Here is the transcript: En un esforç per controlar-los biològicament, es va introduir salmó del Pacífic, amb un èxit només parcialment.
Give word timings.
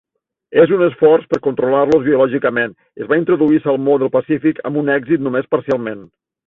En 0.61 0.71
un 0.77 0.79
esforç 0.85 1.27
per 1.33 1.39
controlar-los 1.49 2.01
biològicament, 2.09 2.75
es 3.05 3.13
va 3.13 3.21
introduir 3.23 3.63
salmó 3.69 4.01
del 4.05 4.15
Pacífic, 4.21 4.67
amb 4.71 4.85
un 4.85 4.95
èxit 4.99 5.27
només 5.29 5.51
parcialment. 5.57 6.07